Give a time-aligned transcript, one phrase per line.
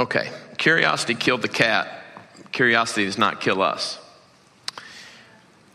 [0.00, 2.02] Okay, curiosity killed the cat.
[2.52, 3.98] Curiosity does not kill us.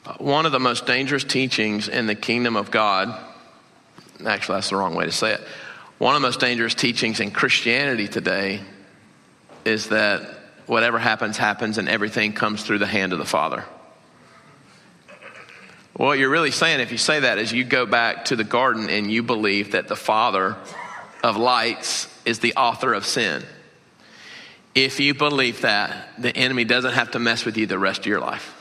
[0.03, 3.15] Uh, one of the most dangerous teachings in the kingdom of God,
[4.25, 5.41] actually, that's the wrong way to say it.
[5.99, 8.61] One of the most dangerous teachings in Christianity today
[9.63, 10.23] is that
[10.65, 13.63] whatever happens, happens, and everything comes through the hand of the Father.
[15.93, 18.89] What you're really saying, if you say that, is you go back to the garden
[18.89, 20.57] and you believe that the Father
[21.23, 23.45] of lights is the author of sin.
[24.75, 28.07] If you believe that, the enemy doesn't have to mess with you the rest of
[28.07, 28.53] your life.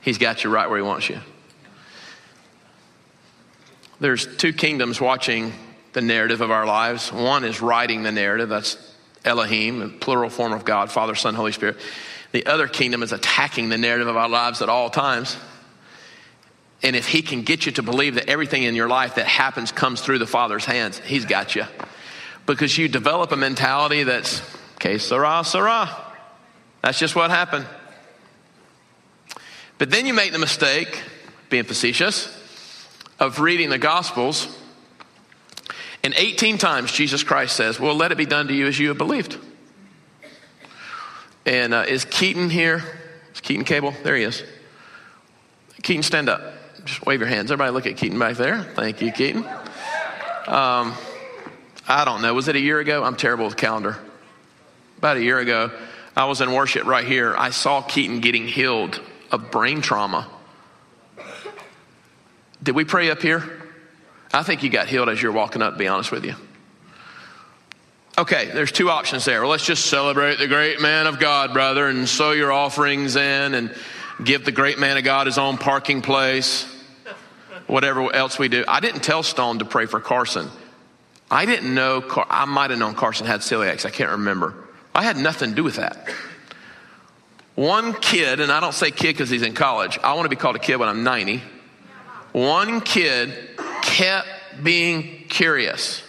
[0.00, 1.18] He's got you right where he wants you.
[3.98, 5.52] There's two kingdoms watching
[5.94, 7.12] the narrative of our lives.
[7.12, 8.76] One is writing the narrative, that's
[9.24, 11.78] Elohim, a plural form of God, Father, Son, Holy Spirit.
[12.30, 15.36] The other kingdom is attacking the narrative of our lives at all times.
[16.82, 19.72] And if he can get you to believe that everything in your life that happens
[19.72, 21.64] comes through the Father's hands, he's got you.
[22.44, 24.40] Because you develop a mentality that's,
[24.86, 25.90] okay, Sarah, Sarah.
[26.82, 27.66] That's just what happened.
[29.78, 31.02] But then you make the mistake,
[31.50, 32.32] being facetious,
[33.18, 34.56] of reading the Gospels.
[36.04, 38.88] And 18 times Jesus Christ says, Well, let it be done to you as you
[38.88, 39.36] have believed.
[41.44, 42.84] And uh, is Keaton here?
[43.34, 43.92] Is Keaton Cable?
[44.04, 44.44] There he is.
[45.82, 46.40] Keaton, stand up.
[46.84, 47.50] Just wave your hands.
[47.50, 48.62] Everybody look at Keaton back there.
[48.62, 49.44] Thank you, Keaton.
[50.46, 50.94] Um,
[51.88, 52.32] I don't know.
[52.34, 53.02] Was it a year ago?
[53.02, 53.98] I'm terrible with calendar.
[54.98, 55.70] About a year ago,
[56.16, 57.34] I was in worship right here.
[57.36, 60.28] I saw Keaton getting healed of brain trauma.
[62.62, 63.62] Did we pray up here?
[64.32, 66.34] I think you got healed as you're walking up, to be honest with you.
[68.18, 69.42] Okay, there's two options there.
[69.42, 73.54] Well, let's just celebrate the great man of God, brother, and sow your offerings in
[73.54, 73.74] and
[74.24, 76.64] give the great man of God his own parking place,
[77.66, 78.64] whatever else we do.
[78.66, 80.48] I didn't tell Stone to pray for Carson.
[81.30, 83.84] I didn't know, I might have known Carson had celiac.
[83.84, 84.65] I can't remember.
[84.96, 86.08] I had nothing to do with that.
[87.54, 90.36] One kid, and I don't say kid because he's in college, I want to be
[90.36, 91.42] called a kid when I'm 90.
[92.32, 93.34] One kid
[93.82, 94.26] kept
[94.62, 96.02] being curious.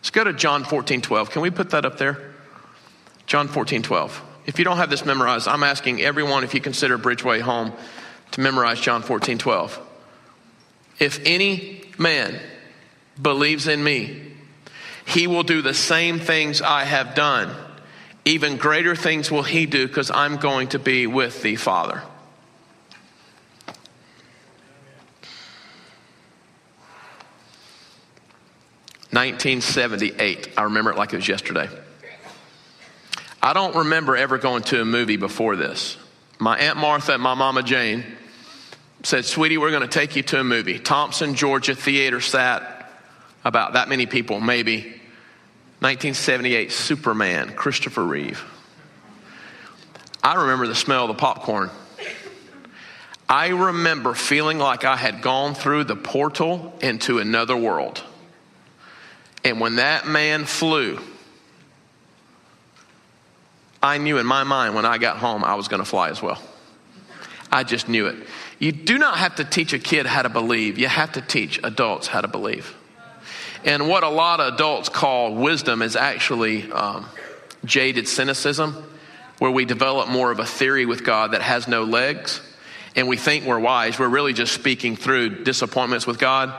[0.00, 1.30] Let's go to John 14, 12.
[1.30, 2.32] Can we put that up there?
[3.26, 4.22] John 14, 12.
[4.44, 7.72] If you don't have this memorized, I'm asking everyone, if you consider Bridgeway home,
[8.32, 9.80] to memorize John 14, 12.
[10.98, 12.38] If any man
[13.20, 14.29] believes in me,
[15.10, 17.54] he will do the same things I have done.
[18.24, 22.02] Even greater things will he do because I'm going to be with the Father.
[29.12, 30.50] Nineteen seventy eight.
[30.56, 31.68] I remember it like it was yesterday.
[33.42, 35.96] I don't remember ever going to a movie before this.
[36.38, 38.04] My Aunt Martha and my Mama Jane
[39.02, 40.78] said, Sweetie, we're going to take you to a movie.
[40.78, 42.92] Thompson, Georgia theater sat
[43.44, 44.99] about that many people, maybe.
[45.80, 48.44] 1978, Superman, Christopher Reeve.
[50.22, 51.70] I remember the smell of the popcorn.
[53.26, 58.02] I remember feeling like I had gone through the portal into another world.
[59.42, 60.98] And when that man flew,
[63.82, 66.20] I knew in my mind when I got home I was going to fly as
[66.20, 66.42] well.
[67.50, 68.16] I just knew it.
[68.58, 71.58] You do not have to teach a kid how to believe, you have to teach
[71.64, 72.76] adults how to believe.
[73.64, 77.06] And what a lot of adults call wisdom is actually um,
[77.64, 78.84] jaded cynicism,
[79.38, 82.40] where we develop more of a theory with God that has no legs,
[82.96, 83.98] and we think we're wise.
[83.98, 86.54] We're really just speaking through disappointments with God,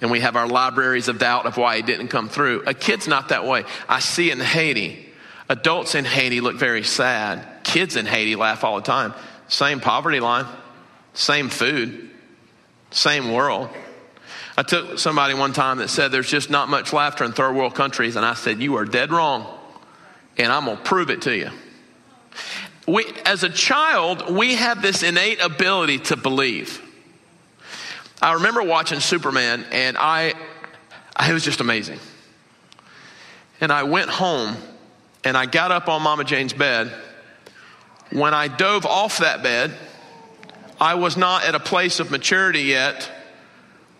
[0.00, 2.64] and we have our libraries of doubt of why He didn't come through.
[2.66, 3.64] A kid's not that way.
[3.88, 5.06] I see in Haiti,
[5.48, 7.46] adults in Haiti look very sad.
[7.62, 9.14] Kids in Haiti laugh all the time.
[9.46, 10.46] Same poverty line,
[11.14, 12.10] same food,
[12.90, 13.68] same world.
[14.56, 17.74] I took somebody one time that said there's just not much laughter in third world
[17.74, 19.46] countries, and I said, You are dead wrong,
[20.36, 21.50] and I'm going to prove it to you.
[22.86, 26.82] We, as a child, we have this innate ability to believe.
[28.20, 30.34] I remember watching Superman, and I,
[31.26, 32.00] it was just amazing.
[33.60, 34.56] And I went home,
[35.24, 36.92] and I got up on Mama Jane's bed.
[38.10, 39.72] When I dove off that bed,
[40.80, 43.10] I was not at a place of maturity yet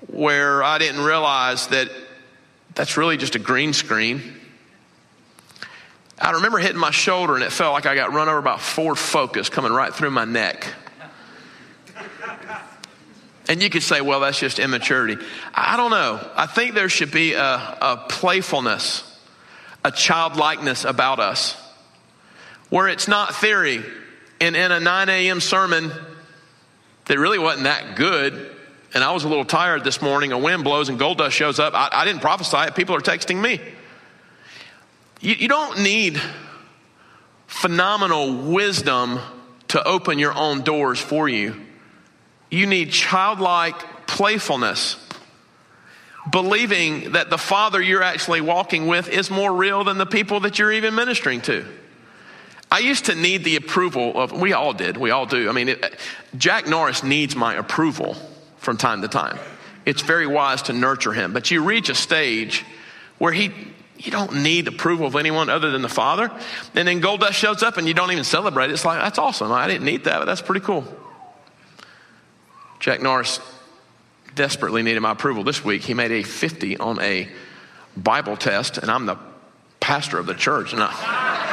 [0.09, 1.91] where I didn't realize that
[2.75, 4.23] that's really just a green screen.
[6.21, 8.99] I remember hitting my shoulder and it felt like I got run over by Ford
[8.99, 10.67] Focus coming right through my neck.
[13.49, 15.17] And you could say, well, that's just immaturity.
[15.53, 16.21] I don't know.
[16.37, 19.03] I think there should be a, a playfulness,
[19.85, 21.57] a childlikeness about us,
[22.69, 23.83] where it's not theory.
[24.41, 25.41] And in a 9 a.m.
[25.41, 25.91] sermon
[27.07, 28.55] that really wasn't that good,
[28.93, 30.33] and I was a little tired this morning.
[30.33, 31.75] A wind blows and gold dust shows up.
[31.75, 32.75] I, I didn't prophesy it.
[32.75, 33.61] People are texting me.
[35.21, 36.21] You, you don't need
[37.47, 39.21] phenomenal wisdom
[39.69, 41.61] to open your own doors for you.
[42.51, 44.97] You need childlike playfulness,
[46.33, 50.59] believing that the Father you're actually walking with is more real than the people that
[50.59, 51.65] you're even ministering to.
[52.73, 55.49] I used to need the approval of, we all did, we all do.
[55.49, 55.97] I mean, it,
[56.37, 58.17] Jack Norris needs my approval
[58.61, 59.39] from time to time.
[59.85, 62.65] It's very wise to nurture him, but you reach a stage
[63.19, 63.51] where he,
[63.99, 66.31] you don't need approval of anyone other than the Father.
[66.75, 68.71] And then Gold Dust shows up and you don't even celebrate.
[68.71, 69.51] It's like, that's awesome.
[69.51, 70.85] I didn't need that, but that's pretty cool.
[72.79, 73.41] Jack Norris
[74.35, 75.83] desperately needed my approval this week.
[75.83, 77.29] He made a 50 on a
[77.97, 79.17] Bible test, and I'm the
[79.81, 80.73] pastor of the church.
[80.73, 81.47] And I,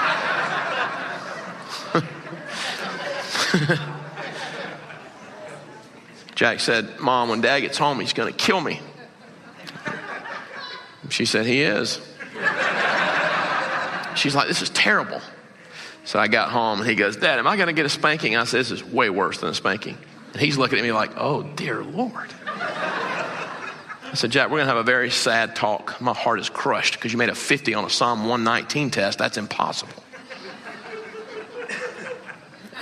[6.37, 8.79] Jack said, Mom, when dad gets home, he's going to kill me.
[11.09, 11.99] She said, He is.
[14.15, 15.19] She's like, This is terrible.
[16.05, 18.37] So I got home and he goes, Dad, am I going to get a spanking?
[18.37, 19.97] I said, This is way worse than a spanking.
[20.33, 22.31] And he's looking at me like, Oh, dear Lord.
[22.45, 25.99] I said, Jack, we're going to have a very sad talk.
[25.99, 29.17] My heart is crushed because you made a 50 on a Psalm 119 test.
[29.17, 30.03] That's impossible.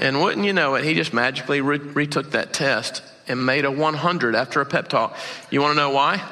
[0.01, 3.71] And wouldn't you know it, he just magically re- retook that test and made a
[3.71, 5.17] 100 after a pep talk.
[5.49, 6.23] You want to know why?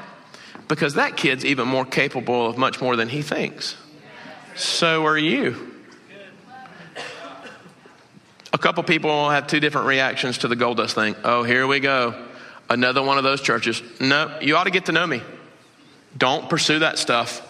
[0.67, 3.75] Because that kid's even more capable of much more than he thinks.
[4.55, 5.71] So are you.
[8.53, 11.15] A couple people have two different reactions to the gold dust thing.
[11.23, 12.27] Oh, here we go.
[12.69, 13.81] Another one of those churches.
[13.99, 15.21] No, you ought to get to know me.
[16.15, 17.49] Don't pursue that stuff.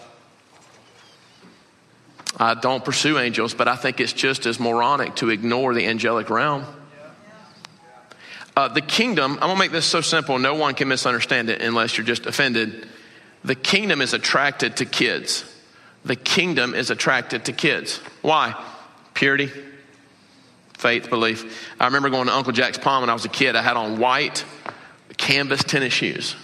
[2.36, 6.30] I don't pursue angels, but I think it's just as moronic to ignore the angelic
[6.30, 6.64] realm.
[8.56, 11.60] Uh, the kingdom, I'm going to make this so simple, no one can misunderstand it
[11.60, 12.86] unless you're just offended.
[13.44, 15.44] The kingdom is attracted to kids.
[16.04, 17.98] The kingdom is attracted to kids.
[18.22, 18.54] Why?
[19.14, 19.50] Purity,
[20.74, 21.72] faith, belief.
[21.80, 23.56] I remember going to Uncle Jack's pond when I was a kid.
[23.56, 24.44] I had on white
[25.16, 26.36] canvas tennis shoes.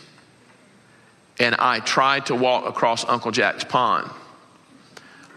[1.39, 4.11] And I tried to walk across Uncle Jack's pond.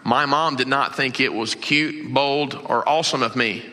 [0.04, 3.64] My mom did not think it was cute, bold, or awesome of me.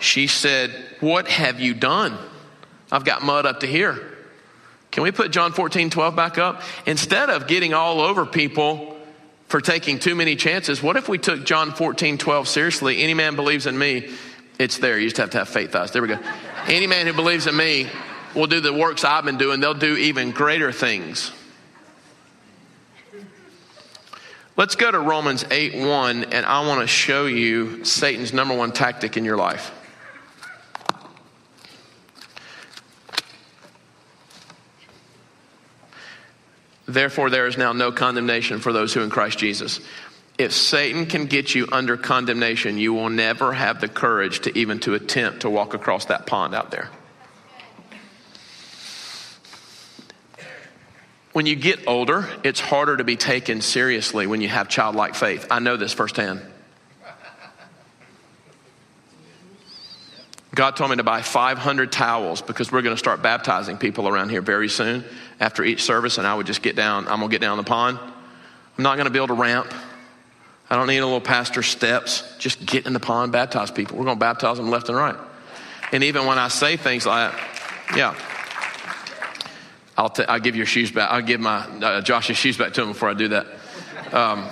[0.00, 0.70] She said,
[1.00, 2.16] What have you done?
[2.90, 4.16] I've got mud up to here.
[4.90, 6.62] Can we put John 14, 12 back up?
[6.86, 8.96] Instead of getting all over people
[9.46, 13.02] for taking too many chances, what if we took John 14, 12 seriously?
[13.02, 14.10] Any man believes in me,
[14.58, 14.98] it's there.
[14.98, 15.92] You just have to have faith, us.
[15.92, 16.18] There we go.
[16.66, 17.88] Any man who believes in me
[18.34, 21.32] will do the works I've been doing, they'll do even greater things.
[24.56, 28.72] Let's go to Romans 8 1, and I want to show you Satan's number one
[28.72, 29.72] tactic in your life.
[36.92, 39.80] Therefore, there is now no condemnation for those who in Christ Jesus.
[40.38, 44.80] If Satan can get you under condemnation, you will never have the courage to even
[44.80, 46.90] to attempt to walk across that pond out there.
[51.32, 55.46] When you get older, it's harder to be taken seriously when you have childlike faith.
[55.50, 56.40] I know this firsthand.
[60.52, 64.30] God told me to buy 500 towels because we're going to start baptizing people around
[64.30, 65.04] here very soon
[65.40, 67.08] after each service, and I would just get down.
[67.08, 67.98] I'm going to get down the pond.
[67.98, 69.72] I'm not going to build a ramp.
[70.68, 72.22] I don't need a little pastor steps.
[72.38, 73.96] Just get in the pond, baptize people.
[73.96, 75.16] We're going to baptize them left and right.
[75.92, 77.32] And even when I say things like,
[77.96, 78.14] yeah,
[79.96, 81.10] I'll, t- I'll give your shoes back.
[81.10, 83.46] I'll give my uh, Josh's shoes back to him before I do that.
[84.12, 84.46] Um,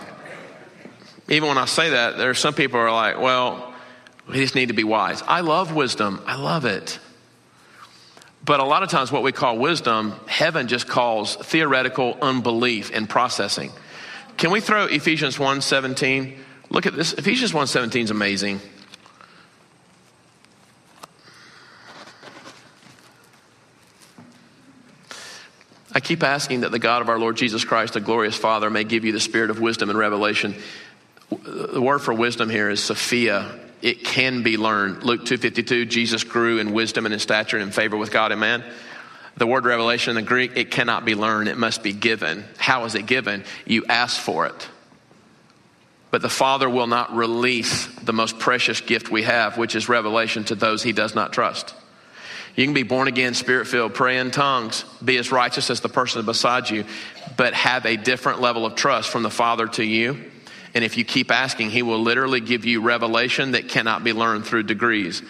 [1.28, 3.74] even when I say that, there are some people who are like, well,
[4.28, 5.22] we just need to be wise.
[5.22, 6.22] I love wisdom.
[6.26, 6.98] I love it.
[8.48, 13.06] But a lot of times, what we call wisdom, heaven just calls theoretical unbelief and
[13.06, 13.70] processing.
[14.38, 16.34] Can we throw Ephesians 1:17?
[16.70, 17.12] Look at this.
[17.12, 18.62] Ephesians 1:17 is amazing.
[25.92, 28.84] I keep asking that the God of our Lord Jesus Christ, the glorious Father, may
[28.84, 30.54] give you the spirit of wisdom and revelation.
[31.30, 33.67] The word for wisdom here is Sophia.
[33.80, 35.04] It can be learned.
[35.04, 38.40] Luke 2:52, Jesus grew in wisdom and in stature and in favor with God and
[38.40, 38.64] man.
[39.36, 42.44] The word revelation in the Greek, it cannot be learned, it must be given.
[42.56, 43.44] How is it given?
[43.66, 44.68] You ask for it.
[46.10, 50.42] But the Father will not release the most precious gift we have, which is revelation
[50.44, 51.74] to those he does not trust.
[52.56, 55.88] You can be born again, spirit filled, pray in tongues, be as righteous as the
[55.88, 56.84] person beside you,
[57.36, 60.24] but have a different level of trust from the Father to you.
[60.74, 64.44] And if you keep asking, He will literally give you revelation that cannot be learned
[64.44, 65.22] through degrees.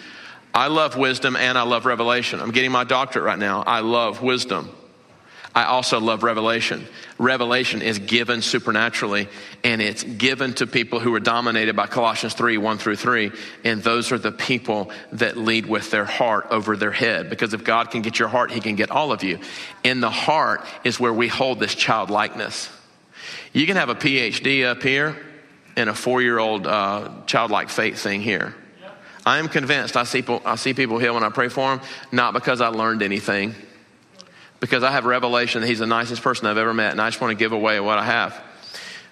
[0.53, 2.41] I love wisdom and I love revelation.
[2.41, 3.63] I'm getting my doctorate right now.
[3.65, 4.69] I love wisdom.
[5.55, 6.85] I also love revelation.
[7.17, 9.27] Revelation is given supernaturally,
[9.63, 13.31] and it's given to people who are dominated by Colossians 3 1 through 3.
[13.63, 17.29] And those are the people that lead with their heart over their head.
[17.29, 19.39] Because if God can get your heart, He can get all of you.
[19.83, 22.69] In the heart is where we hold this childlikeness.
[23.51, 25.17] You can have a PhD up here
[25.79, 28.53] and a four year old uh, childlike faith thing here.
[29.25, 32.33] I am convinced I see, I see people heal when I pray for them, not
[32.33, 33.55] because I learned anything
[34.59, 37.21] because I have revelation that he's the nicest person I've ever met, and I just
[37.21, 38.33] want to give away what I have.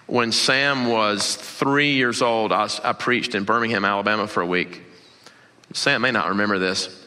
[0.06, 4.82] When Sam was three years old, I, I preached in Birmingham, Alabama for a week.
[5.72, 7.06] Sam may not remember this.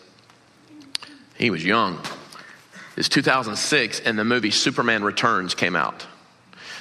[1.35, 1.99] He was young.
[2.95, 6.05] It's 2006, and the movie Superman Returns came out.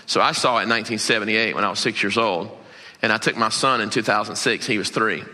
[0.06, 2.50] So I saw it in 1978 when I was six years old,
[3.02, 4.66] and I took my son in 2006.
[4.66, 5.24] He was three.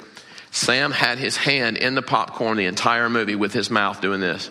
[0.50, 4.50] Sam had his hand in the popcorn the entire movie with his mouth doing this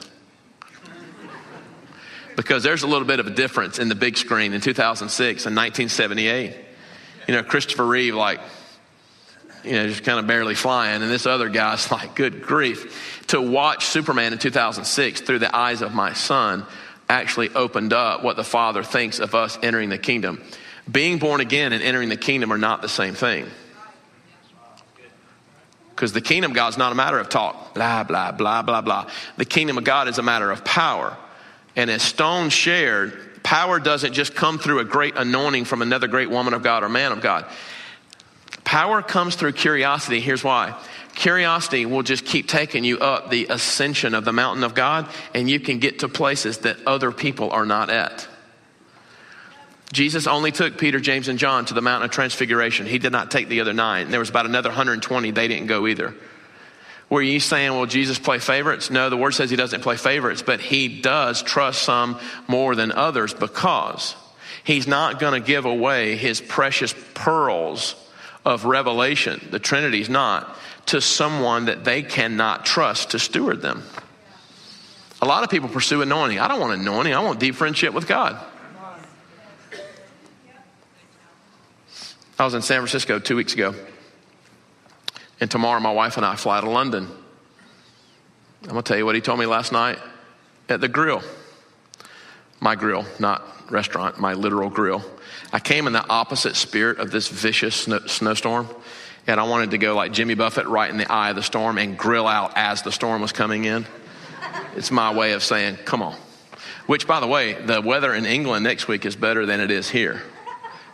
[2.36, 5.56] because there's a little bit of a difference in the big screen in 2006 and
[5.56, 6.56] 1978.
[7.28, 8.40] You know, Christopher Reeve, like,
[9.64, 13.24] you know, just kind of barely flying, and this other guy's like, good grief.
[13.28, 16.66] To watch Superman in 2006 through the eyes of my son
[17.10, 20.42] actually opened up what the Father thinks of us entering the kingdom.
[20.92, 23.48] Being born again and entering the kingdom are not the same thing.
[25.89, 28.82] Because the kingdom of God is not a matter of talk, blah, blah, blah, blah,
[28.82, 29.10] blah.
[29.38, 31.18] The kingdom of God is a matter of power.
[31.75, 36.30] And as Stone shared, power doesn't just come through a great anointing from another great
[36.30, 37.46] woman of God or man of God.
[38.65, 40.20] Power comes through curiosity.
[40.20, 40.77] Here's why.
[41.15, 45.50] Curiosity will just keep taking you up the ascension of the mountain of God, and
[45.50, 48.27] you can get to places that other people are not at.
[49.92, 52.86] Jesus only took Peter, James, and John to the mountain of transfiguration.
[52.86, 54.10] He did not take the other nine.
[54.10, 55.32] There was about another 120.
[55.32, 56.15] They didn't go either.
[57.10, 58.89] Were you saying, well, Jesus play favorites?
[58.89, 62.92] No, the word says he doesn't play favorites, but he does trust some more than
[62.92, 64.15] others because
[64.63, 67.96] he's not going to give away his precious pearls
[68.44, 73.84] of revelation, the Trinity's not, to someone that they cannot trust to steward them.
[75.22, 76.39] A lot of people pursue anointing.
[76.39, 78.44] I don't want anointing, I want deep friendship with God.
[82.38, 83.74] I was in San Francisco two weeks ago.
[85.39, 87.08] And tomorrow, my wife and I fly to London.
[88.63, 90.00] I'm going to tell you what he told me last night
[90.68, 91.22] at the grill.
[92.60, 95.04] My grill, not restaurant, my literal grill.
[95.54, 98.68] I came in the opposite spirit of this vicious snow, snowstorm.
[99.27, 101.77] And I wanted to go like Jimmy Buffett right in the eye of the storm
[101.77, 103.86] and grill out as the storm was coming in.
[104.75, 106.15] It's my way of saying, come on.
[106.86, 109.89] Which, by the way, the weather in England next week is better than it is
[109.89, 110.22] here.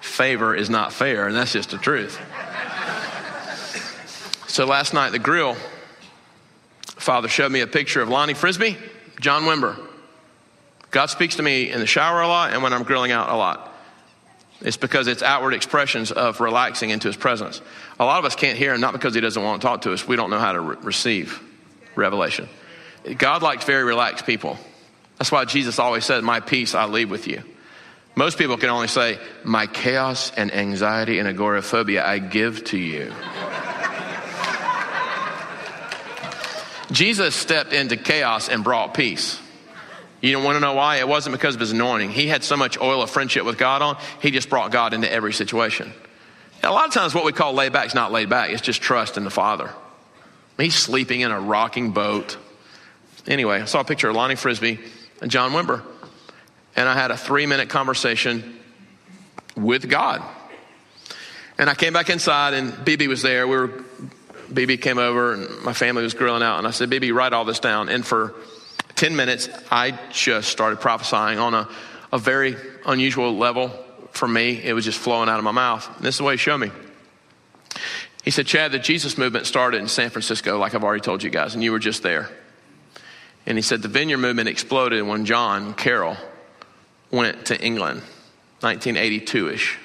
[0.02, 2.20] Favor is not fair, and that's just the truth.
[4.48, 5.56] So last night, the grill,
[6.86, 8.78] Father showed me a picture of Lonnie Frisbee,
[9.22, 9.80] John Wimber.
[10.90, 13.36] God speaks to me in the shower a lot and when I'm grilling out a
[13.36, 13.74] lot.
[14.60, 17.62] It's because it's outward expressions of relaxing into his presence.
[17.98, 19.94] A lot of us can't hear him, not because he doesn't want to talk to
[19.94, 20.06] us.
[20.06, 21.42] We don't know how to re- receive
[21.96, 22.50] revelation.
[23.18, 24.58] God likes very relaxed people.
[25.18, 27.42] That's why Jesus always said, My peace I leave with you.
[28.16, 33.14] Most people can only say, My chaos and anxiety and agoraphobia I give to you.
[36.92, 39.40] Jesus stepped into chaos and brought peace.
[40.20, 40.98] You don't want to know why?
[40.98, 42.12] It wasn't because of his anointing.
[42.12, 45.12] He had so much oil of friendship with God on, he just brought God into
[45.12, 45.92] every situation.
[46.56, 48.62] And a lot of times, what we call laid back is not laid back, it's
[48.62, 49.72] just trust in the Father.
[50.58, 52.38] He's sleeping in a rocking boat.
[53.26, 54.80] Anyway, I saw a picture of Lonnie Frisbee
[55.22, 55.84] and John Wimber,
[56.76, 58.60] and I had a three minute conversation
[59.56, 60.22] with God.
[61.58, 63.48] And I came back inside, and BB was there.
[63.48, 63.84] We were
[64.52, 67.46] BB came over and my family was grilling out, and I said, BB, write all
[67.46, 67.90] this down.
[67.90, 68.36] And for
[68.96, 71.70] 10 minutes, I just started prophesying on a,
[72.12, 73.70] a very unusual level
[74.12, 74.62] for me.
[74.62, 75.88] It was just flowing out of my mouth.
[75.96, 76.72] And this is the way he showed me.
[78.24, 81.30] He said, Chad, the Jesus movement started in San Francisco, like I've already told you
[81.30, 82.30] guys, and you were just there.
[83.46, 86.18] And he said, the vineyard movement exploded when John Carroll
[87.12, 88.02] went to England,
[88.62, 89.78] 1982 ish.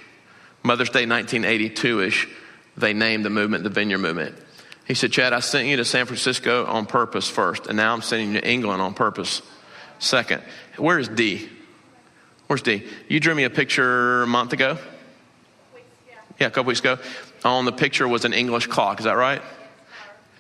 [0.62, 2.28] Mother's Day 1982 ish,
[2.76, 4.37] they named the movement the Vineyard Movement.
[4.87, 8.02] He said, Chad, I sent you to San Francisco on purpose first, and now I'm
[8.02, 9.42] sending you to England on purpose
[9.99, 10.42] second.
[10.76, 11.49] Where is D?
[12.47, 12.85] Where's D?
[13.09, 14.78] You drew me a picture a month ago?
[16.40, 16.99] Yeah, a couple weeks ago.
[17.45, 19.42] On the picture was an English clock, is that right?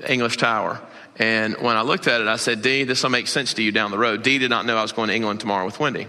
[0.06, 0.80] English tower.
[1.18, 3.72] And when I looked at it, I said, D, this will make sense to you
[3.72, 4.22] down the road.
[4.22, 6.06] D did not know I was going to England tomorrow with Wendy.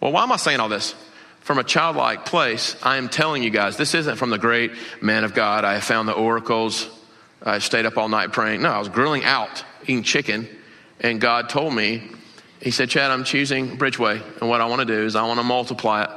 [0.00, 0.94] Well, why am I saying all this?
[1.40, 5.24] From a childlike place, I am telling you guys, this isn't from the great man
[5.24, 5.64] of God.
[5.64, 6.88] I found the oracles
[7.42, 8.62] I stayed up all night praying.
[8.62, 10.48] No, I was grilling out, eating chicken,
[11.00, 12.02] and God told me
[12.60, 14.20] he said, Chad, I'm choosing Bridgeway.
[14.40, 16.10] And what I want to do is I want to multiply it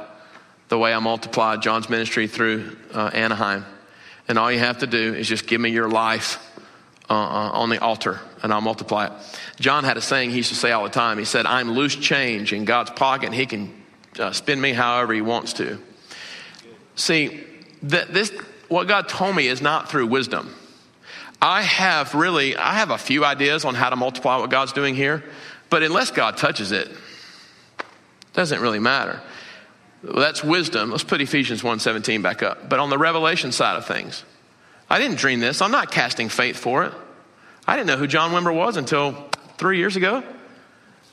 [0.68, 3.64] the way I multiplied John's ministry through uh, Anaheim.
[4.26, 6.38] And all you have to do is just give me your life
[7.08, 9.12] uh, uh, on the altar and I'll multiply it.
[9.60, 11.18] John had a saying he used to say all the time.
[11.18, 13.82] He said, I'm loose change in God's pocket and he can
[14.18, 15.78] uh, spend me however he wants to.
[16.96, 17.44] See,
[17.84, 18.30] that this,
[18.68, 20.54] what God told me is not through wisdom.
[21.40, 24.94] I have really, I have a few ideas on how to multiply what God's doing
[24.94, 25.24] here,
[25.70, 27.86] but unless God touches it, it
[28.32, 29.20] doesn't really matter.
[30.04, 30.90] Well, that's wisdom.
[30.90, 32.68] Let's put Ephesians 1:17 back up.
[32.68, 34.24] But on the revelation side of things,
[34.90, 35.62] I didn't dream this.
[35.62, 36.92] I'm not casting faith for it.
[37.66, 39.12] I didn't know who John Wimber was until
[39.56, 40.22] three years ago.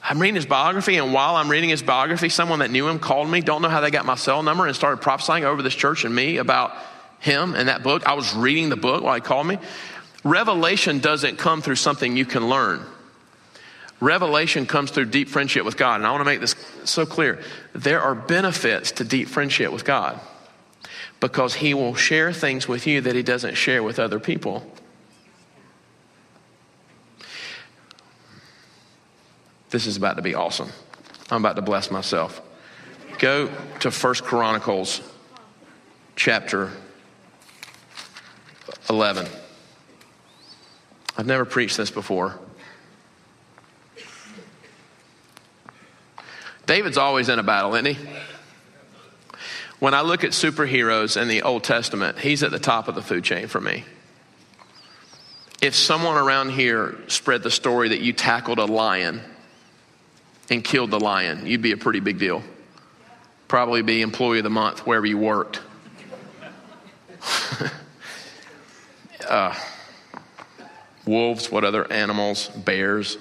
[0.01, 3.29] I'm reading his biography, and while I'm reading his biography, someone that knew him called
[3.29, 6.05] me, don't know how they got my cell number, and started prophesying over this church
[6.05, 6.75] and me about
[7.19, 8.05] him and that book.
[8.05, 9.57] I was reading the book while he called me.
[10.23, 12.81] Revelation doesn't come through something you can learn.
[13.99, 15.95] Revelation comes through deep friendship with God.
[15.95, 17.41] And I want to make this so clear.
[17.73, 20.19] There are benefits to deep friendship with God
[21.19, 24.65] because He will share things with you that He doesn't share with other people.
[29.69, 30.69] This is about to be awesome.
[31.29, 32.41] I'm about to bless myself.
[33.19, 35.01] Go to First Chronicles
[36.15, 36.71] chapter
[38.89, 39.27] 11.
[41.17, 42.39] I've never preached this before.
[46.65, 48.09] David's always in a battle, isn't he?
[49.79, 53.01] When I look at superheroes in the Old Testament, he's at the top of the
[53.01, 53.85] food chain for me.
[55.61, 59.21] If someone around here spread the story that you tackled a lion
[60.49, 62.43] and killed the lion, you'd be a pretty big deal.
[63.47, 65.61] Probably be employee of the month wherever you worked.
[69.29, 69.55] uh,
[71.05, 73.17] wolves, what other animals, bears.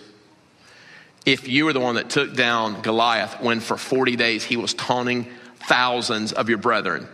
[1.25, 4.75] If you were the one that took down Goliath when for 40 days he was
[4.75, 5.29] taunting
[5.67, 7.07] thousands of your brethren,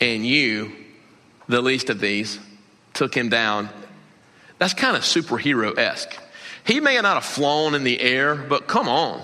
[0.00, 0.72] and you,
[1.48, 2.38] the least of these,
[2.94, 3.68] took him down,
[4.58, 6.16] that's kind of superhero esque.
[6.64, 9.22] He may not have flown in the air, but come on.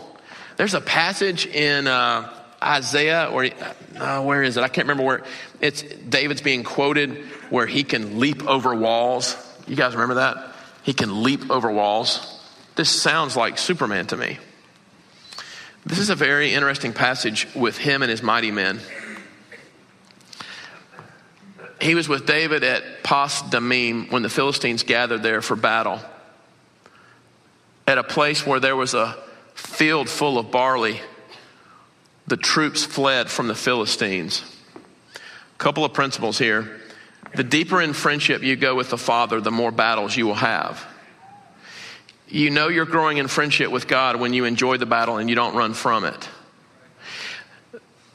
[0.56, 3.48] There's a passage in uh, Isaiah, or
[3.96, 4.62] uh, where is it?
[4.62, 5.22] I can't remember where.
[5.60, 9.36] It's David's being quoted where he can leap over walls.
[9.66, 10.54] You guys remember that?
[10.82, 12.40] He can leap over walls.
[12.76, 14.38] This sounds like Superman to me.
[15.86, 18.80] This is a very interesting passage with him and his mighty men.
[21.80, 26.00] He was with David at Pas Dammim when the Philistines gathered there for battle.
[27.86, 29.16] At a place where there was a
[29.66, 31.00] field full of barley,
[32.26, 34.42] the troops fled from the Philistines.
[35.14, 36.80] A couple of principles here.
[37.34, 40.86] The deeper in friendship you go with the Father, the more battles you will have.
[42.28, 45.36] You know you're growing in friendship with God when you enjoy the battle and you
[45.36, 46.28] don't run from it.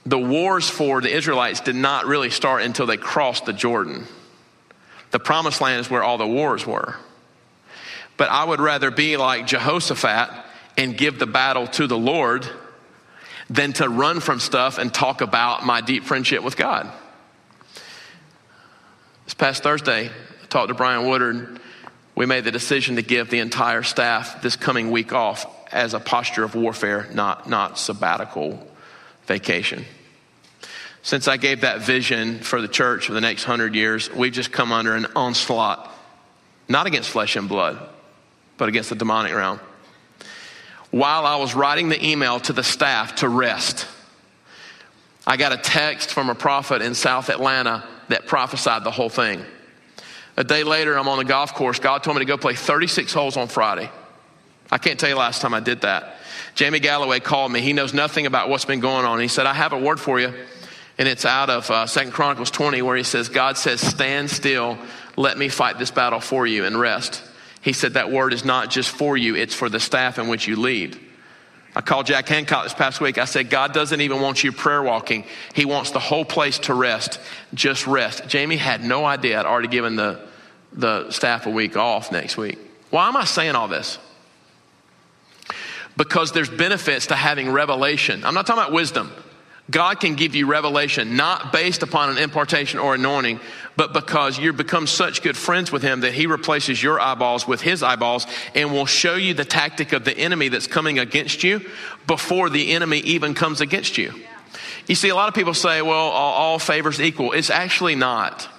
[0.05, 4.07] The wars for the Israelites did not really start until they crossed the Jordan.
[5.11, 6.95] The promised land is where all the wars were.
[8.17, 10.45] But I would rather be like Jehoshaphat
[10.79, 12.47] and give the battle to the Lord
[13.49, 16.89] than to run from stuff and talk about my deep friendship with God.
[19.25, 21.59] This past Thursday, I talked to Brian Woodard.
[22.15, 25.99] We made the decision to give the entire staff this coming week off as a
[25.99, 28.65] posture of warfare, not, not sabbatical
[29.27, 29.83] vacation.
[31.01, 34.53] Since I gave that vision for the church for the next hundred years, we've just
[34.53, 35.91] come under an onslaught,
[36.69, 37.77] not against flesh and blood,
[38.55, 39.59] but against the demonic realm.
[40.91, 43.87] While I was writing the email to the staff to rest,
[45.27, 49.43] I got a text from a prophet in South Atlanta that prophesied the whole thing.
[50.35, 51.79] A day later, I'm on the golf course.
[51.79, 53.89] God told me to go play 36 holes on Friday.
[54.71, 56.15] I can't tell you last time I did that.
[56.55, 57.61] Jamie Galloway called me.
[57.61, 59.19] He knows nothing about what's been going on.
[59.19, 60.33] He said, I have a word for you.
[60.97, 64.77] And it's out of uh, 2 Chronicles 20 where he says, God says, stand still.
[65.15, 67.23] Let me fight this battle for you and rest.
[67.61, 70.47] He said that word is not just for you, it's for the staff in which
[70.47, 70.97] you lead.
[71.75, 73.17] I called Jack Hancock this past week.
[73.17, 75.23] I said, God doesn't even want you prayer walking.
[75.53, 77.19] He wants the whole place to rest.
[77.53, 78.27] Just rest.
[78.27, 80.19] Jamie had no idea I'd already given the,
[80.73, 82.57] the staff a week off next week.
[82.89, 83.99] Why am I saying all this?
[85.95, 88.25] Because there's benefits to having revelation.
[88.25, 89.11] I'm not talking about wisdom.
[89.69, 93.39] God can give you revelation, not based upon an impartation or anointing,
[93.75, 97.61] but because you've become such good friends with Him that He replaces your eyeballs with
[97.61, 101.61] His eyeballs and will show you the tactic of the enemy that's coming against you
[102.07, 104.13] before the enemy even comes against you.
[104.87, 107.33] You see, a lot of people say, well, all, all favors equal.
[107.33, 108.49] It's actually not.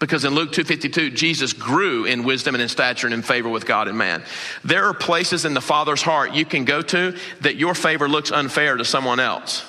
[0.00, 3.66] Because in Luke 2:52 Jesus grew in wisdom and in stature and in favor with
[3.66, 4.22] God and man.
[4.64, 8.30] There are places in the Father's heart you can go to that your favor looks
[8.30, 9.64] unfair to someone else.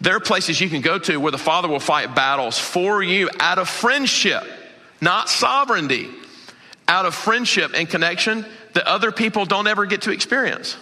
[0.00, 3.30] There are places you can go to where the Father will fight battles for you
[3.40, 4.44] out of friendship,
[5.00, 6.08] not sovereignty,
[6.88, 10.76] out of friendship and connection that other people don't ever get to experience.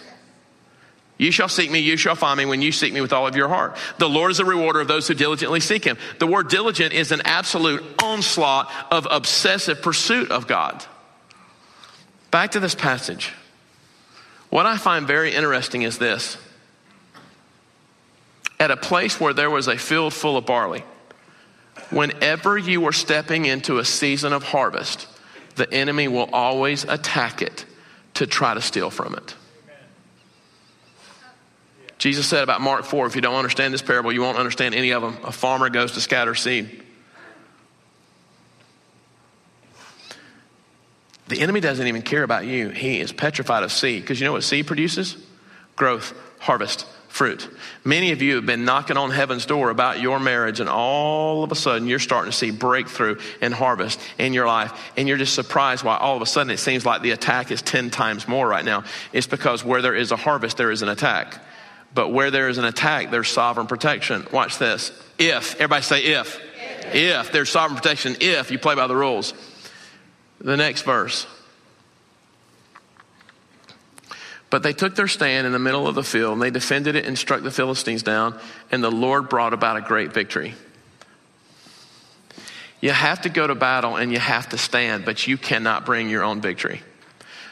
[1.17, 3.35] You shall seek me, you shall find me when you seek me with all of
[3.35, 3.77] your heart.
[3.99, 5.97] The Lord is a rewarder of those who diligently seek him.
[6.17, 10.83] The word diligent is an absolute onslaught of obsessive pursuit of God.
[12.31, 13.33] Back to this passage.
[14.49, 16.37] What I find very interesting is this
[18.61, 20.83] at a place where there was a field full of barley,
[21.89, 25.07] whenever you are stepping into a season of harvest,
[25.55, 27.65] the enemy will always attack it
[28.13, 29.35] to try to steal from it.
[31.97, 34.91] Jesus said about Mark 4 if you don't understand this parable, you won't understand any
[34.91, 35.17] of them.
[35.23, 36.83] A farmer goes to scatter seed.
[41.29, 42.69] The enemy doesn't even care about you.
[42.69, 45.17] He is petrified of seed because you know what seed produces?
[45.75, 47.49] Growth, harvest, fruit.
[47.83, 51.51] Many of you have been knocking on heaven's door about your marriage, and all of
[51.51, 55.35] a sudden you're starting to see breakthrough and harvest in your life, and you're just
[55.35, 58.47] surprised why all of a sudden it seems like the attack is 10 times more
[58.47, 58.85] right now.
[59.11, 61.43] It's because where there is a harvest, there is an attack.
[61.93, 64.25] But where there is an attack, there's sovereign protection.
[64.31, 64.91] Watch this.
[65.19, 66.39] If, everybody say if.
[66.93, 69.33] If, if there's sovereign protection, if you play by the rules.
[70.39, 71.27] The next verse.
[74.51, 77.05] But they took their stand in the middle of the field, and they defended it
[77.05, 78.37] and struck the Philistines down,
[78.69, 80.53] and the Lord brought about a great victory.
[82.81, 86.09] You have to go to battle and you have to stand, but you cannot bring
[86.09, 86.81] your own victory.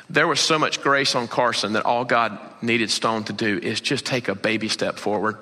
[0.09, 3.79] There was so much grace on Carson that all God needed Stone to do is
[3.79, 5.37] just take a baby step forward.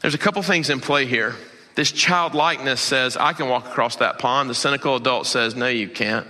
[0.00, 1.36] There's a couple things in play here.
[1.74, 4.48] This childlikeness says, I can walk across that pond.
[4.48, 6.26] The cynical adult says, No, you can't.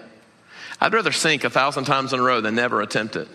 [0.83, 3.29] I'd rather sink a thousand times in a row than never attempt it.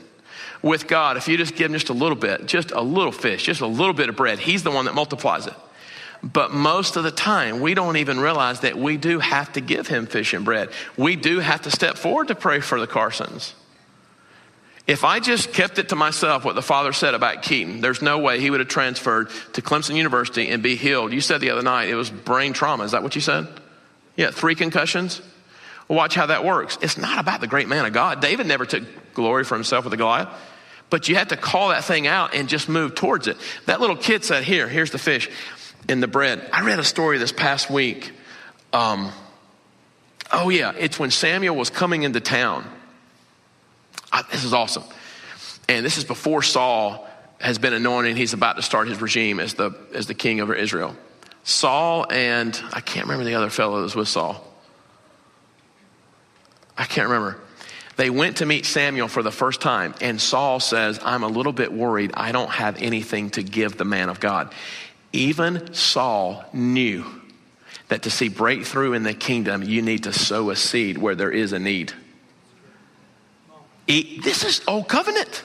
[0.62, 3.44] With God, if you just give him just a little bit, just a little fish,
[3.44, 5.54] just a little bit of bread, he's the one that multiplies it.
[6.22, 9.88] But most of the time, we don't even realize that we do have to give
[9.88, 10.72] him fish and bread.
[10.98, 13.54] We do have to step forward to pray for the Carsons.
[14.86, 18.20] If I just kept it to myself what the father said about Keaton, there's no
[18.20, 21.14] way he would have transferred to Clemson University and be healed.
[21.14, 22.84] You said the other night it was brain trauma.
[22.84, 23.48] Is that what you said?
[24.18, 25.22] Yeah, three concussions.
[25.88, 26.78] Watch how that works.
[26.82, 28.20] It's not about the great man of God.
[28.20, 30.30] David never took glory for himself with the Goliath,
[30.90, 33.38] but you have to call that thing out and just move towards it.
[33.66, 35.30] That little kid said, Here, here's the fish
[35.88, 36.50] in the bread.
[36.52, 38.12] I read a story this past week.
[38.74, 39.12] Um,
[40.32, 42.66] oh, yeah, it's when Samuel was coming into town.
[44.12, 44.84] I, this is awesome.
[45.70, 47.08] And this is before Saul
[47.40, 48.18] has been anointed.
[48.18, 50.96] He's about to start his regime as the, as the king over Israel.
[51.44, 54.47] Saul and I can't remember the other fellow that was with Saul.
[56.78, 57.40] I can't remember.
[57.96, 61.52] They went to meet Samuel for the first time, and Saul says, I'm a little
[61.52, 62.12] bit worried.
[62.14, 64.54] I don't have anything to give the man of God.
[65.12, 67.06] Even Saul knew
[67.88, 71.32] that to see breakthrough in the kingdom, you need to sow a seed where there
[71.32, 71.92] is a need.
[73.88, 75.44] This is old covenant.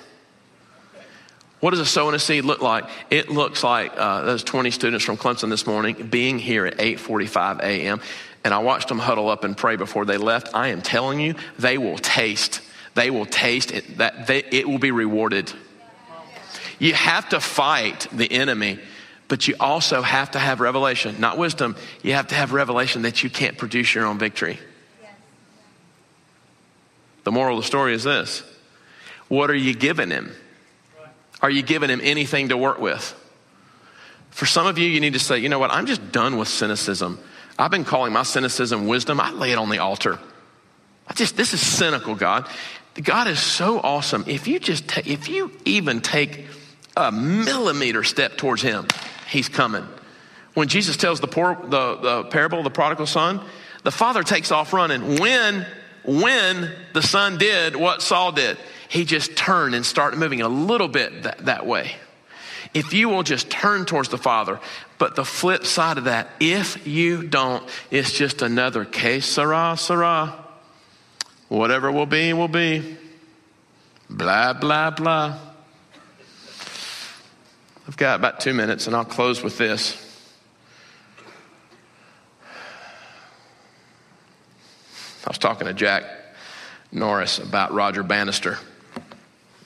[1.61, 2.85] What does a sowing a seed look like?
[3.09, 7.61] It looks like uh, those 20 students from Clemson this morning being here at 8:45
[7.61, 8.01] a.m
[8.45, 10.55] and I watched them huddle up and pray before they left.
[10.55, 12.61] I am telling you, they will taste.
[12.95, 15.53] They will taste it, that they, it will be rewarded.
[16.79, 18.79] You have to fight the enemy,
[19.29, 21.77] but you also have to have revelation, not wisdom.
[22.03, 24.59] You have to have revelation that you can't produce your own victory.
[27.25, 28.43] The moral of the story is this
[29.29, 30.33] What are you giving him?
[31.41, 33.19] Are you giving him anything to work with?
[34.31, 36.49] For some of you, you need to say, you know what, I'm just done with
[36.49, 37.19] cynicism.
[37.59, 39.21] I've been calling my cynicism wisdom.
[39.21, 40.19] I lay it on the altar.
[41.07, 42.49] I just, this is cynical, God.
[42.95, 44.25] God is so awesome.
[44.27, 46.47] If you just, ta- if you even take
[46.97, 48.87] a millimeter step towards Him,
[49.31, 49.87] He's coming.
[50.55, 53.41] When Jesus tells the, poor, the, the parable of the prodigal son,
[53.83, 55.19] the father takes off running.
[55.19, 55.67] When,
[56.05, 60.89] when the son did what Saul did, he just turned and started moving a little
[60.89, 61.97] bit that, that way.
[62.75, 64.59] If you will just turn towards the Father,
[64.99, 70.35] but the flip side of that, if you don't, it's just another case, Sarah, Sarah.
[71.49, 72.97] Whatever will be, will be.
[74.09, 75.39] Blah, blah, blah.
[77.87, 79.99] I've got about two minutes and I'll close with this.
[85.27, 86.05] I was talking to Jack
[86.91, 88.59] Norris about Roger Bannister.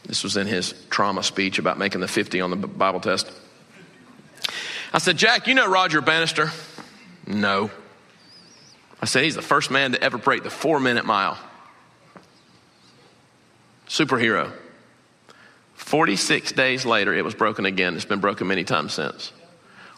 [0.07, 3.31] This was in his trauma speech about making the 50 on the Bible test.
[4.92, 6.51] I said, Jack, you know Roger Bannister?
[7.27, 7.71] No.
[9.03, 11.38] I said, He's the first man to ever break the four minute mile.
[13.88, 14.53] Superhero.
[15.75, 17.95] 46 days later, it was broken again.
[17.95, 19.33] It's been broken many times since.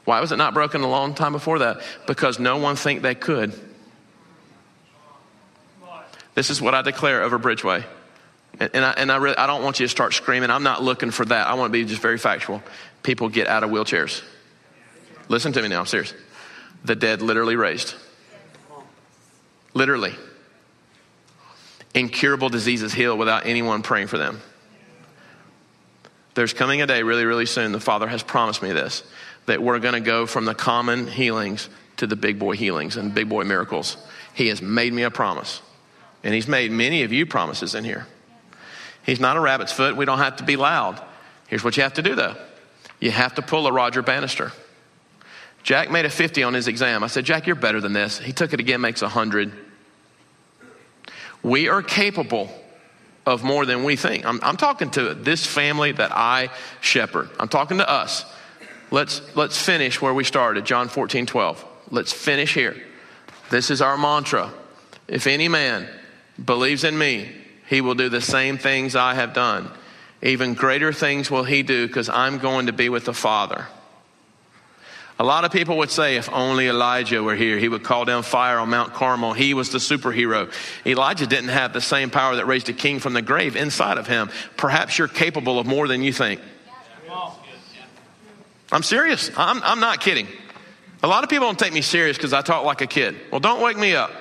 [0.04, 1.82] Why was it not broken a long time before that?
[2.06, 3.52] Because no one think they could.
[6.34, 7.84] This is what I declare over Bridgeway.
[8.60, 10.50] And, and I, and I, really, I don't want you to start screaming.
[10.50, 11.46] I'm not looking for that.
[11.46, 12.62] I want to be just very factual.
[13.02, 14.22] People get out of wheelchairs.
[15.28, 16.14] Listen to me now, I'm serious.
[16.84, 17.94] The dead literally raised.
[19.74, 20.14] Literally.
[21.94, 24.40] Incurable diseases heal without anyone praying for them.
[26.34, 27.72] There's coming a day really, really soon.
[27.72, 29.02] The Father has promised me this
[29.46, 33.14] that we're going to go from the common healings to the big boy healings and
[33.14, 33.96] big boy miracles.
[34.34, 35.62] He has made me a promise.
[36.22, 38.06] And He's made many of you promises in here.
[39.08, 39.96] He's not a rabbit's foot.
[39.96, 41.02] We don't have to be loud.
[41.46, 42.36] Here's what you have to do, though
[43.00, 44.52] you have to pull a Roger Bannister.
[45.62, 47.02] Jack made a 50 on his exam.
[47.02, 48.18] I said, Jack, you're better than this.
[48.18, 49.50] He took it again, makes 100.
[51.42, 52.50] We are capable
[53.24, 54.26] of more than we think.
[54.26, 56.50] I'm, I'm talking to this family that I
[56.82, 57.30] shepherd.
[57.40, 58.26] I'm talking to us.
[58.90, 61.64] Let's, let's finish where we started, John 14, 12.
[61.90, 62.76] Let's finish here.
[63.48, 64.52] This is our mantra.
[65.06, 65.88] If any man
[66.44, 67.30] believes in me,
[67.68, 69.70] he will do the same things I have done.
[70.22, 73.66] Even greater things will he do because I'm going to be with the Father.
[75.20, 78.22] A lot of people would say, if only Elijah were here, he would call down
[78.22, 79.32] fire on Mount Carmel.
[79.32, 80.52] He was the superhero.
[80.86, 84.06] Elijah didn't have the same power that raised a king from the grave inside of
[84.06, 84.30] him.
[84.56, 86.40] Perhaps you're capable of more than you think.
[88.70, 89.30] I'm serious.
[89.36, 90.28] I'm, I'm not kidding.
[91.02, 93.16] A lot of people don't take me serious because I talk like a kid.
[93.32, 94.12] Well, don't wake me up.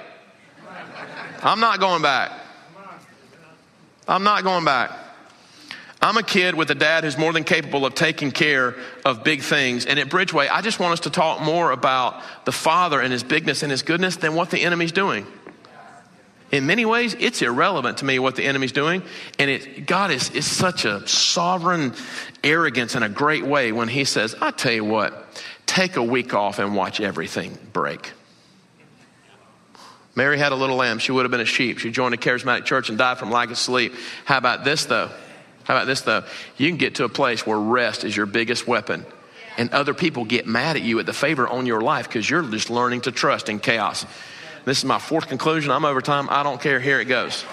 [1.43, 2.31] I'm not going back.
[4.07, 4.91] I'm not going back.
[6.01, 9.41] I'm a kid with a dad who's more than capable of taking care of big
[9.41, 9.85] things.
[9.85, 13.23] And at Bridgeway, I just want us to talk more about the Father and His
[13.23, 15.25] bigness and His goodness than what the enemy's doing.
[16.51, 19.03] In many ways, it's irrelevant to me what the enemy's doing.
[19.37, 21.93] And it, God is, is such a sovereign
[22.43, 25.27] arrogance in a great way when He says, I tell you what,
[25.65, 28.13] take a week off and watch everything break.
[30.17, 30.97] Mary had a little lamb.
[30.99, 31.77] She would have been a sheep.
[31.77, 33.93] She joined a charismatic church and died from lack of sleep.
[34.25, 35.11] How about this, though?
[35.67, 36.23] How about this though?
[36.55, 39.05] You can get to a place where rest is your biggest weapon.
[39.57, 42.41] And other people get mad at you at the favor on your life because you're
[42.41, 44.05] just learning to trust in chaos.
[44.63, 45.71] This is my fourth conclusion.
[45.71, 46.29] I'm over time.
[46.29, 46.79] I don't care.
[46.79, 47.43] Here it goes.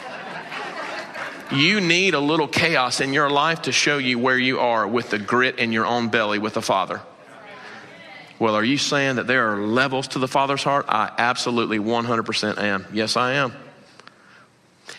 [1.51, 5.11] You need a little chaos in your life to show you where you are with
[5.11, 7.01] the grit in your own belly with the Father.
[8.39, 10.87] Well, are you saying that there are levels to the Father's heart?
[10.89, 12.87] I absolutely 100% am.
[12.93, 13.53] Yes, I am.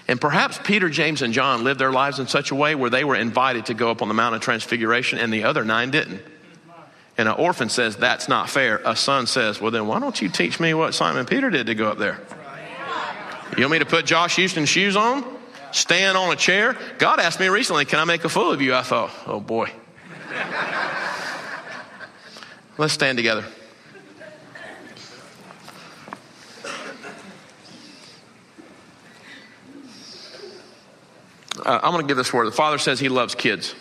[0.08, 3.04] And perhaps Peter, James, and John lived their lives in such a way where they
[3.04, 6.22] were invited to go up on the Mount of Transfiguration and the other nine didn't.
[7.18, 8.82] And an orphan says, That's not fair.
[8.86, 11.76] A son says, Well, then why don't you teach me what Simon Peter did to
[11.76, 12.20] go up there?
[13.58, 15.24] You want me to put Josh Houston's shoes on?
[15.72, 16.78] Stand on a chair?
[16.98, 18.76] God asked me recently, Can I make a fool of you?
[18.76, 19.72] I thought, Oh boy.
[22.78, 23.46] Let's stand together.
[31.66, 32.46] uh, I'm going to give this word.
[32.48, 33.76] The Father says He loves kids.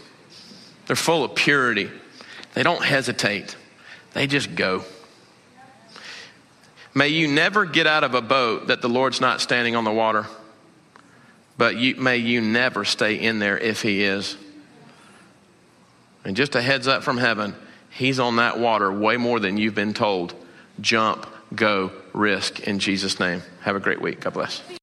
[0.86, 1.90] They're full of purity.
[2.54, 3.56] They don't hesitate.
[4.12, 4.84] They just go.
[6.94, 9.90] May you never get out of a boat that the Lord's not standing on the
[9.90, 10.26] water,
[11.58, 14.36] but you, may you never stay in there if He is.
[16.24, 17.54] And just a heads up from heaven,
[17.94, 20.34] He's on that water way more than you've been told.
[20.80, 23.42] Jump, go, risk in Jesus' name.
[23.60, 24.20] Have a great week.
[24.20, 24.64] God bless.